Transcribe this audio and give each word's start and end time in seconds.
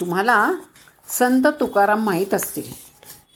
तुम्हाला 0.00 0.52
संत 1.08 1.46
तुकाराम 1.60 2.04
माहीत 2.04 2.34
असतील. 2.34 2.62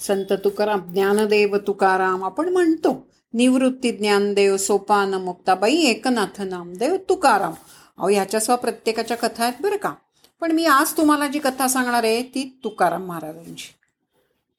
संत 0.00 0.32
तुकाराम 0.32 0.80
ज्ञानदेव 0.92 1.56
तुकाराम 1.56 2.24
आपण 2.24 2.48
म्हणतो. 2.48 3.06
निवृत्ती 3.34 3.90
ज्ञानदेव 3.92 4.56
सोपान 4.56 5.14
मुक्ताबाई 5.14 5.76
एकनाथ 5.76 6.42
नामदेव 6.42 6.96
तुकाराम. 7.08 7.52
अहो 7.98 8.08
ह्याच्यासह 8.08 8.54
प्रत्येकाच्या 8.54 9.16
कथा 9.16 9.42
आहेत 9.42 9.62
बरं 9.62 9.76
का. 9.76 9.94
पण 10.40 10.52
मी 10.52 10.64
आज 10.64 10.92
तुम्हाला 10.96 11.26
जी 11.26 11.38
कथा 11.38 11.68
सांगणार 11.68 12.04
आहे 12.04 12.22
ती 12.22 12.60
तुकाराम 12.64 13.06
महाराजांची. 13.06 13.68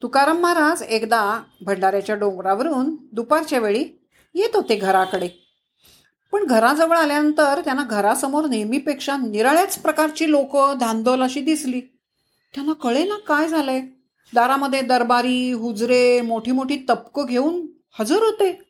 तुकाराम 0.02 0.38
महाराज 0.38 0.82
एकदा 0.82 1.42
भंडाऱ्याच्या 1.62 2.16
डोंगरावरून 2.16 2.96
दुपारच्या 3.12 3.60
वेळी 3.60 3.86
येत 4.34 4.56
होते 4.56 4.76
घराकडे. 4.76 5.41
पण 6.32 6.44
घराजवळ 6.44 6.98
आल्यानंतर 6.98 7.62
त्यांना 7.66 7.84
घरासमोर 7.84 8.46
नेहमीपेक्षा 8.46 9.18
निराळ्याच 9.18 9.80
प्रकारची 9.80 10.32
लोक 10.32 10.58
धांदोल 10.80 11.24
अशी 11.24 11.42
दिसली. 11.42 11.82
त्यांना 12.56 12.74
कळे 12.74 13.04
ना 13.04 13.16
काय 13.16 13.48
झालंय? 13.48 13.82
दारामध्ये 14.34 14.82
दरबारी 14.82 15.52
हुजरे 15.52 16.22
मोठी 16.22 16.52
मोठी 16.52 16.86
तपकं 16.90 17.26
घेऊन 17.26 17.68
हजर 18.00 18.16
होते. 18.16 18.62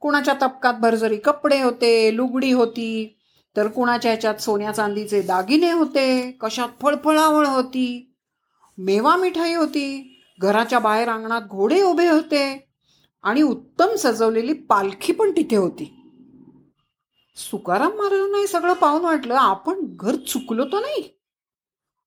कुणाच्या 0.00 0.34
तपकात 0.34 0.74
भरजरी 0.74 1.16
कपडे 1.16 1.62
होते 1.62 2.16
लुगडी 2.16 2.52
होती. 2.52 3.18
तर 3.56 3.68
कुणाच्या 3.68 4.10
ह्याच्यात 4.10 4.34
सोन्या 4.34 4.72
चांदीचे 4.72 5.22
दागिने 5.22 5.72
होते 5.72 6.30
कशात 6.30 6.68
फळफळावळ 6.82 7.46
होती. 7.46 8.14
मेवा 8.78 9.16
मिठाई 9.16 9.54
होती. 9.54 10.08
घराच्या 10.40 10.78
बाहेर 10.78 11.08
अंगणात 11.08 11.42
घोडे 11.42 11.82
उभे 11.82 12.08
होते. 12.08 12.68
आणि 13.22 13.42
उत्तम 13.42 13.88
सजवलेली 13.98 14.52
पालखी 14.52 15.12
पण 15.12 15.30
तिथे 15.30 15.56
होती. 15.56 16.01
सुकाराम 17.36 17.92
महाराजांना 17.92 18.46
सगळं 18.46 18.72
पाहून 18.72 19.02
वाटलं. 19.02 19.34
आपण 19.34 19.74
घर 19.82 20.16
चुकलो 20.16 20.64
तर 20.64 20.80
नाही. 20.80 21.20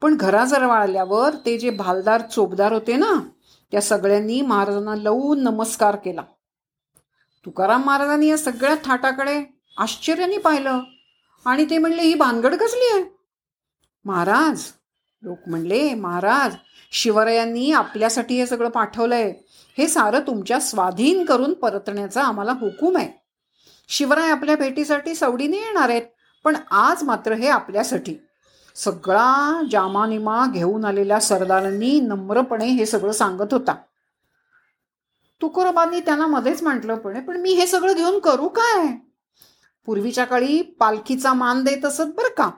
पण 0.01 0.17
घराजवळ 0.17 0.70
आल्यावर 0.70 1.35
ते 1.45 1.57
जे 1.57 1.70
भालदार 1.70 2.21
चोपदार 2.21 2.73
होते 2.73 2.95
ना 2.95 3.29
त्या 3.71 3.82
सगळ्यांनी 3.82 4.41
महाराजांना 4.41 4.95
लवून 4.95 5.43
नमस्कार 5.43 5.95
केला. 5.95 6.21
तुकाराम 7.45 7.84
महाराजांनी 7.84 8.27
या 8.27 8.37
सगळ्या 8.37 8.76
थाटाकडे 8.85 9.43
आश्चर्याने 9.77 10.37
पाहिलं. 10.37 10.79
आणि 11.45 11.65
ते 11.70 11.77
म्हणले 11.77 12.01
ही 12.01 12.13
भानगड 12.13 12.55
कसली 12.55 12.93
आहे? 12.93 13.04
महाराज 14.05 14.63
लोक 15.23 15.37
म्हणले 15.48 15.93
महाराज 15.93 16.55
शिवरायांनी 16.91 17.71
आपल्यासाठी 17.71 18.37
हे 18.37 18.48
सगळं 18.48 18.70
पाठवलंय. 18.70 19.34
हे 19.77 19.87
सारं 19.87 20.20
तुमच्या 20.20 20.60
स्वाधीन 20.60 21.26
करून 21.26 21.54
परतण्याचा 21.54 22.23
आम्हाला 22.23 22.51
हुकूम 22.51 22.98
आहे. 22.98 23.24
शिवराय 23.88 24.32
आपल्या 24.32 24.55
भेटीसाठी 24.55 25.16
सवडीने 25.16 25.58
येणार 25.58 25.90
आहेत 25.90 26.02
पण 26.44 26.55
आज 26.72 27.04
मात्र 27.04 27.34
हे 27.34 27.48
आपल्यासाठी. 27.48 28.16
सगळा 28.76 29.62
जामानिमा 29.72 30.46
घेऊन 30.54 30.86
आलेल्या 30.86 31.20
सरदारांनी 31.20 32.00
नम्रपणे 32.00 32.66
हे 32.66 32.86
सगळं 32.86 33.12
सांगत 33.12 33.54
होता. 33.54 33.76
तुकोराबांनी 35.41 36.00
त्यांना 36.00 36.28
मध्येच 36.28 36.63
म्हटलं 36.63 36.96
पण 36.96 37.20
पण 37.20 37.38
मी 37.38 37.54
हे 37.54 37.68
सगळं 37.68 37.94
घेऊन 37.94 38.20
करू 38.20 38.48
काय? 38.48 38.98
पूर्वीच्या 39.86 40.26
काळी 40.26 40.62
पालखीचा 40.62 41.34
मान 41.34 41.63
देत 41.63 41.86
असत 41.86 42.02
बरं 42.02 42.34
का? 42.38 42.52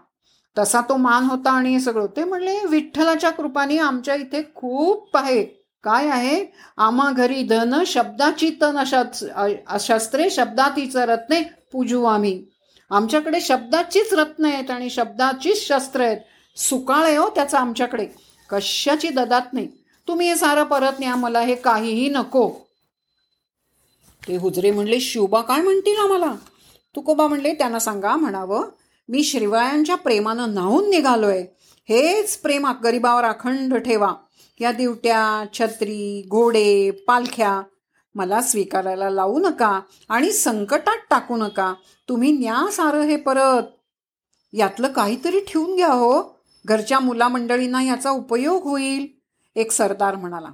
तसा 0.58 0.82
तो 0.82 0.98
मान 0.98 1.24
होता 1.24 1.52
आणि 1.52 1.70
हे 1.70 1.80
सगळं. 1.80 2.06
ते 2.06 2.24
म्हणले 2.24 2.66
विठ्ठलाच्या 2.66 3.30
कृपाने 3.30 3.78
आमच्या 3.78 4.16
इथे 4.16 4.52
खूप 4.56 5.18
आहे 5.18 5.67
काय 5.84 6.08
आहे? 6.08 6.46
आम्हा 6.78 7.12
घरी 7.12 7.44
धन 7.44 7.84
शब्दाची 7.88 8.50
तन 8.62 8.78
अशा 8.78 9.78
शस्त्रे 9.80 10.30
शब्दातीच 10.30 10.96
रत्ने 10.96 11.42
पूजू 11.72 12.04
आम्ही. 12.04 12.46
आमच्याकडे 12.90 13.42
शब्दाचीच 13.42 14.14
रत्न 14.14 14.46
आहेत 14.46 14.72
आणि 14.72 14.90
शब्दाचीच 14.90 15.68
शस्त्र 15.68 16.02
आहेत. 16.02 16.18
सुकाळ 16.58 17.04
आहे 17.04 17.18
हो 17.18 17.30
त्याचा 17.30 17.60
आमच्याकडे. 17.60 18.08
कशाची 18.50 19.10
ददात 19.10 19.54
नाही. 19.54 19.68
तुम्ही 20.08 20.28
हे 20.30 20.36
सारं 20.36 20.64
परत 20.64 21.00
न्या 21.00 21.16
मला 21.16 21.40
हे 21.40 21.56
काहीही 21.56 22.10
नको. 22.10 22.50
ते 24.28 24.36
हुजरे 24.38 24.72
म्हणले 24.72 25.00
शिवबा 25.00 25.42
काय 25.42 25.62
म्हणतील 25.62 26.00
आम्हाला? 26.00 26.36
तुकोबा 26.96 27.28
म्हणले 27.28 27.54
त्यांना 27.54 27.80
सांगा 27.80 28.16
म्हणावं 28.16 28.64
मी 29.10 29.24
श्रीवायांच्या 29.24 29.96
प्रेमानं 29.96 30.54
न्हावून 30.54 30.90
निघालोय. 30.90 31.46
हेच 31.90 32.38
प्रेम 32.38 32.68
गरिबावर 32.84 33.24
अखंड 33.24 33.76
ठेवा. 33.76 34.14
या 34.60 34.72
दिवट्या 34.72 35.46
छत्री 35.54 36.26
घोडे 36.30 36.92
पालख्या 36.92 37.62
मला 38.16 38.42
स्वीकारायला 38.42 39.10
लावू 39.10 39.40
नका 39.40 39.80
आणि 40.10 40.32
संकटात 40.32 40.98
टाकू 41.10 41.36
नका. 41.36 41.74
तुम्ही 42.10 42.32
न्या 42.32 42.72
सारं 42.72 43.02
हे 43.02 43.16
परत 43.16 43.64
यातलं 44.54 44.88
काहीतरी 44.88 45.40
ठेवून 45.40 45.76
घ्या 45.76 45.88
हो. 45.88 46.38
घरच्या 46.66 47.00
मुलामंडळींना 47.00 47.84
याचा 47.84 48.10
उपयोग 48.10 48.64
होईल. 48.64 49.08
एक 49.56 49.72
सरदार 49.72 50.16
म्हणाला 50.16 50.50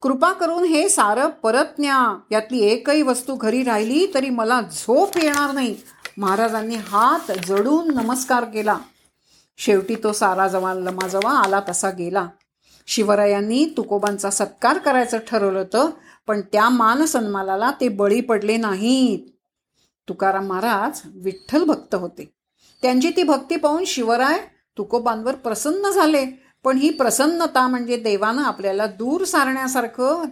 कृपा 0.00 0.32
करून 0.32 0.64
हे 0.64 0.88
सारं 0.88 1.28
परत 1.28 1.78
न्या. 1.78 2.18
यातली 2.30 2.60
एकही 2.60 3.02
वस्तू 3.02 3.34
घरी 3.34 3.62
राहिली 3.62 4.06
तरी 4.14 4.30
मला 4.30 4.60
झोप 4.60 5.16
येणार 5.16 5.52
नाही. 5.52 5.76
महाराजांनी 6.18 6.76
हात 6.76 7.32
जडून 7.46 7.94
नमस्कार 7.94 8.44
केला. 8.44 8.78
शेवटी 9.56 9.94
तो 9.94 10.12
सारा 10.12 10.48
जवा 10.48 10.74
लमाजवा 10.74 11.30
आला 11.30 11.60
तसा 11.68 11.90
गेला. 11.90 12.28
शिवरायांनी 12.86 13.64
तुकोबांचा 13.76 14.30
सत्कार 14.30 14.78
करायचं 14.78 15.18
ठरवलं 15.28 15.58
होतं 15.58 15.90
पण 16.26 16.40
त्या 16.40 16.68
मान 16.68 17.04
सन्मानाला 17.04 17.70
ते 17.80 17.88
बळी 17.88 18.20
पडले 18.20 18.56
नाहीत. 18.56 19.18
तुकाराम 20.08 20.46
महाराज 20.46 21.00
विठ्ठल 21.14 21.64
भक्त 21.64 21.94
होते. 21.94 22.30
त्यांची 22.82 23.10
ती 23.10 23.22
भक्ती 23.22 23.56
पाहून 23.56 23.84
शिवराय 23.84 24.38
तुकोबांवर 24.78 25.34
प्रसन्न 25.34 25.90
झाले 25.90 26.26
पण 26.64 26.76
ही 26.76 26.90
प्रसन्नता 26.90 27.66
म्हणजे 27.68 27.96
देवानं 27.96 28.42
आपल्याला 28.42 28.86
दूर 28.86 29.24
सारण्यासारखं. 29.24 30.24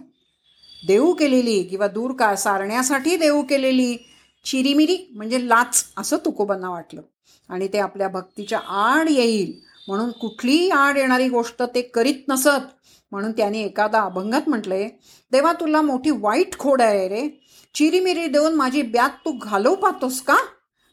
देऊ 0.87 1.13
केलेली 1.13 1.63
किंवा 1.63 1.87
दूर 1.87 2.11
का 2.11 2.35
सारण्यासाठी 2.35 3.15
देऊ 3.17 3.41
केलेली 3.41 3.97
चिरीमिरी 4.45 5.11
म्हणजे 5.15 5.49
लाच 5.49 5.85
असं 5.97 6.17
तुकोबांना 6.17 6.69
वाटलं. 6.69 7.01
आणि 7.49 7.67
ते 7.67 7.79
आपल्या 7.79 8.07
भक्तीच्या 8.07 8.59
आड 8.59 9.09
येईल. 9.09 9.59
म्हणून 9.87 10.11
कुठलीही 10.11 10.69
आड 10.69 10.97
येणारी 10.97 11.29
गोष्ट 11.29 11.63
ते 11.63 11.81
करीत 11.81 12.29
नसत. 12.29 12.69
म्हणून 13.11 13.31
त्याने 13.31 13.61
एखादा 13.61 14.01
अभंगात 14.01 14.41
म्हटले 14.47 14.87
देवा 15.31 15.53
तुला 15.53 15.81
मोठी 15.81 16.09
वाईट 16.09 16.57
खोड 16.57 16.81
आहे 16.81 17.07
रे. 17.07 17.39
चिरीमिरी 17.73 18.27
देऊन 18.27 18.53
माझी 18.53 18.81
बॅग 18.81 19.09
तू 19.09 19.31
घालव 19.41 19.75
पाहतोस 19.75 20.21
का? 20.21 20.37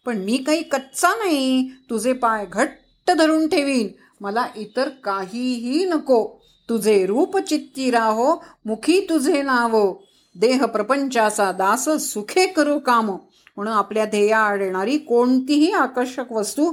पण 0.06 0.18
मी 0.18 0.36
काही 0.36 0.62
कच्चा 0.62 1.08
नाही. 1.08 1.70
तुझे 1.90 2.12
पाय 2.12 2.46
घट्ट 2.52 3.10
धरून 3.10 3.48
ठेवीन. 3.48 3.88
मला 4.20 4.46
इतर 4.56 4.88
काहीही 4.88 5.84
नको. 5.84 6.40
तुझे 6.68 7.06
रूप 7.06 7.38
चित्ती 7.38 7.90
राहो. 7.90 8.44
मुखी 8.64 9.00
तुझे 9.00 9.42
नाव 9.42 9.94
देह 10.34 10.64
प्रपंचाचा 10.64 11.52
दास 11.52 11.88
सुखे 11.98 12.46
करू 12.46 12.78
काम. 12.78 13.10
म्हणून 13.56 13.74
आपल्या 13.74 14.04
ध्येयाआड 14.04 14.62
येणारी 14.62 14.98
कोणतीही 14.98 15.72
आकर्षक 15.72 16.32
वस्तू 16.32 16.72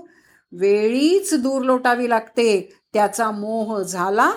वेळीच 0.51 1.33
दूर 1.33 1.61
लोटावी 1.61 2.09
लागते. 2.09 2.73
त्याचा 2.93 3.31
मोह 3.31 3.81
झाला 3.81 4.33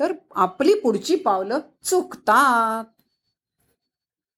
तर 0.00 0.12
आपली 0.34 0.74
पुढची 0.74 1.16
पावलं 1.16 1.58
चुकतात. 1.84 2.99